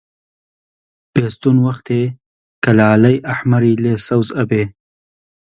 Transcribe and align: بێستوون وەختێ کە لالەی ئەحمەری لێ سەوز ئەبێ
بێستوون 1.13 1.57
وەختێ 1.65 2.03
کە 2.63 2.71
لالەی 2.79 3.23
ئەحمەری 3.27 3.79
لێ 3.83 3.93
سەوز 4.07 4.27
ئەبێ 4.37 4.63